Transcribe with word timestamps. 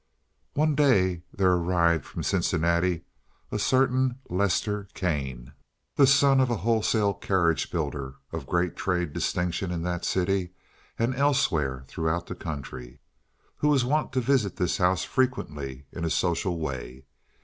One 0.55 0.73
day 0.73 1.21
there 1.31 1.53
arrived 1.53 2.05
from 2.05 2.23
Cincinnati 2.23 3.03
a 3.51 3.59
certain 3.59 4.17
Lester 4.31 4.87
Kane, 4.95 5.53
the 5.95 6.07
son 6.07 6.39
of 6.39 6.49
a 6.49 6.55
wholesale 6.65 7.13
carriage 7.13 7.69
builder 7.69 8.15
of 8.31 8.47
great 8.47 8.75
trade 8.75 9.13
distinction 9.13 9.69
in 9.69 9.83
that 9.83 10.03
city 10.03 10.53
and 10.97 11.13
elsewhere 11.13 11.83
throughout 11.87 12.25
the 12.25 12.33
country, 12.33 12.97
who 13.57 13.67
was 13.67 13.85
wont 13.85 14.11
to 14.13 14.21
visit 14.21 14.55
this 14.55 14.77
house 14.79 15.03
frequently 15.03 15.85
in 15.91 16.03
a 16.03 16.09
social 16.09 16.57
way. 16.57 17.05